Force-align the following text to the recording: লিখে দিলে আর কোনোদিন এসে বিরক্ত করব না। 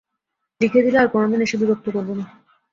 লিখে 0.61 0.83
দিলে 0.85 0.97
আর 0.99 1.07
কোনোদিন 1.13 1.39
এসে 1.41 1.55
বিরক্ত 1.61 1.85
করব 1.95 2.09
না। 2.19 2.25